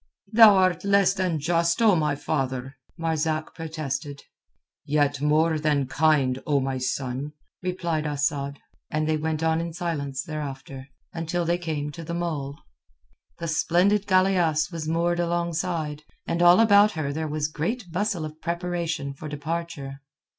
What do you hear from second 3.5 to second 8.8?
protested. "Yet more than kind, O my son," replied Asad,